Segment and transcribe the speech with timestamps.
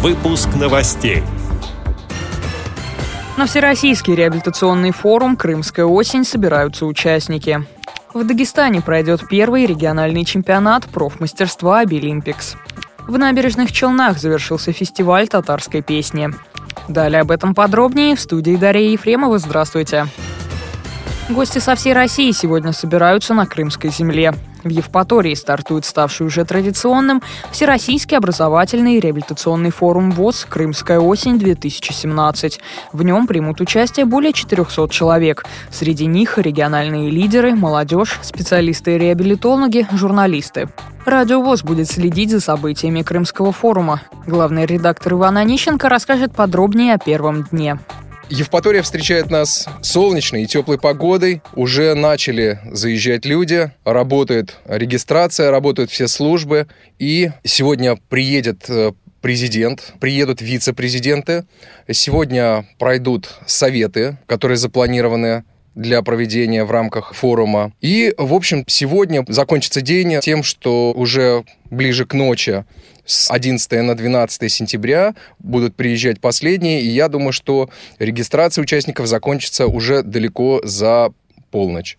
[0.00, 1.24] Выпуск новостей.
[3.36, 7.66] На Всероссийский реабилитационный форум «Крымская осень» собираются участники.
[8.14, 12.54] В Дагестане пройдет первый региональный чемпионат профмастерства «Обилимпикс».
[13.08, 16.30] В набережных Челнах завершился фестиваль татарской песни.
[16.86, 19.40] Далее об этом подробнее в студии Дарья Ефремова.
[19.40, 20.06] Здравствуйте.
[21.28, 24.32] Гости со всей России сегодня собираются на Крымской земле.
[24.64, 27.22] В Евпатории стартует ставший уже традиционным
[27.52, 32.60] Всероссийский образовательный и реабилитационный форум ВОЗ «Крымская осень-2017».
[32.92, 35.44] В нем примут участие более 400 человек.
[35.70, 40.68] Среди них региональные лидеры, молодежь, специалисты-реабилитологи, журналисты.
[41.04, 44.02] Радио ВОЗ будет следить за событиями Крымского форума.
[44.26, 47.78] Главный редактор Иван Онищенко расскажет подробнее о первом дне.
[48.30, 51.40] Евпатория встречает нас солнечной и теплой погодой.
[51.54, 56.66] Уже начали заезжать люди, работает регистрация, работают все службы.
[56.98, 58.92] И сегодня приедет э,
[59.22, 61.46] президент, приедут вице-президенты.
[61.90, 65.44] Сегодня пройдут советы, которые запланированы
[65.78, 67.72] для проведения в рамках форума.
[67.80, 72.64] И, в общем, сегодня закончится день тем, что уже ближе к ночи
[73.06, 77.70] с 11 на 12 сентября будут приезжать последние, и я думаю, что
[78.00, 81.12] регистрация участников закончится уже далеко за
[81.52, 81.96] полночь.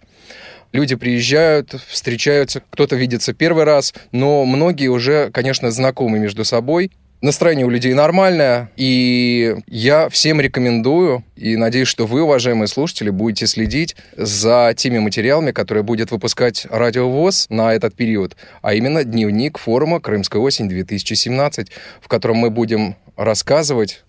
[0.74, 6.92] Люди приезжают, встречаются, кто-то видится первый раз, но многие уже, конечно, знакомы между собой.
[7.22, 13.46] Настроение у людей нормальное, и я всем рекомендую, и надеюсь, что вы, уважаемые слушатели, будете
[13.46, 19.58] следить за теми материалами, которые будет выпускать Радио ВОЗ на этот период, а именно дневник
[19.58, 21.68] форума «Крымская осень-2017»,
[22.00, 24.06] в котором мы будем рассказывать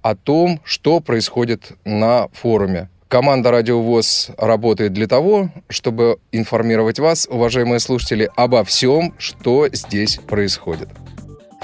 [0.00, 2.88] о том, что происходит на форуме.
[3.08, 10.16] Команда Радио ВОЗ работает для того, чтобы информировать вас, уважаемые слушатели, обо всем, что здесь
[10.16, 10.88] происходит.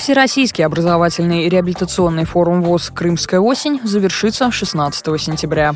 [0.01, 5.75] Всероссийский образовательный реабилитационный форум ВОЗ «Крымская осень» завершится 16 сентября.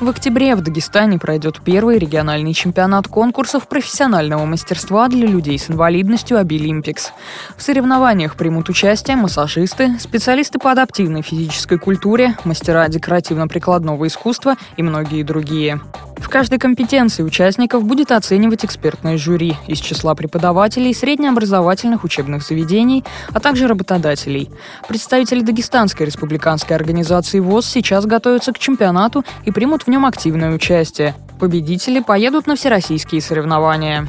[0.00, 6.36] В октябре в Дагестане пройдет первый региональный чемпионат конкурсов профессионального мастерства для людей с инвалидностью
[6.36, 7.12] «Обилимпикс».
[7.56, 15.22] В соревнованиях примут участие массажисты, специалисты по адаптивной физической культуре, мастера декоративно-прикладного искусства и многие
[15.22, 15.80] другие.
[16.16, 23.40] В каждой компетенции участников будет оценивать экспертное жюри из числа преподавателей среднеобразовательных учебных заведений, а
[23.40, 24.50] также работодателей.
[24.88, 31.14] Представители Дагестанской республиканской организации ВОЗ сейчас готовятся к чемпионату и примут в нем активное участие.
[31.38, 34.08] Победители поедут на всероссийские соревнования.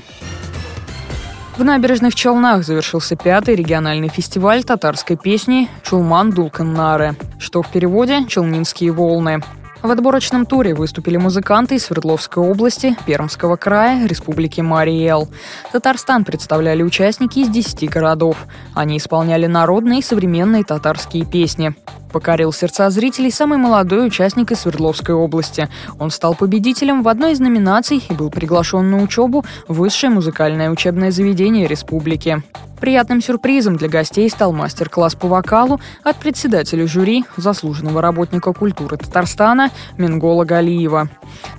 [1.57, 8.91] В набережных Челнах завершился пятый региональный фестиваль татарской песни «Чулман Дулканнары», что в переводе «Челнинские
[8.91, 9.41] волны».
[9.85, 15.29] В отборочном туре выступили музыканты из Свердловской области, Пермского края, Республики Марий-Эл.
[15.71, 18.47] Татарстан представляли участники из 10 городов.
[18.73, 21.75] Они исполняли народные и современные татарские песни.
[22.15, 25.67] Покорил сердца зрителей самый молодой участник из Свердловской области.
[25.99, 30.69] Он стал победителем в одной из номинаций и был приглашен на учебу в высшее музыкальное
[30.69, 32.41] учебное заведение республики.
[32.79, 39.69] Приятным сюрпризом для гостей стал мастер-класс по вокалу от председателя жюри, заслуженного работника культуры Татарстана
[39.97, 41.09] Мингола Галиева.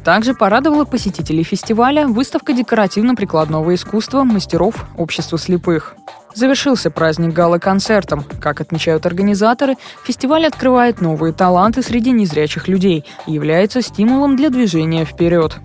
[0.05, 5.97] Также порадовала посетителей фестиваля выставка декоративно-прикладного искусства мастеров общества слепых.
[6.37, 8.23] Завершился праздник гала-концертом.
[8.43, 15.07] Как отмечают организаторы, фестиваль открывает новые таланты среди незрячих людей и является стимулом для движения
[15.07, 15.57] вперед.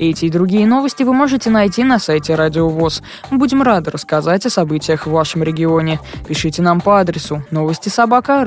[0.00, 3.02] Эти и другие новости вы можете найти на сайте Радио ВОЗ.
[3.30, 6.00] Мы будем рады рассказать о событиях в вашем регионе.
[6.26, 8.44] Пишите нам по адресу новости собака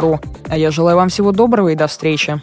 [0.00, 0.20] ру.
[0.48, 2.40] А я желаю вам всего доброго и до встречи.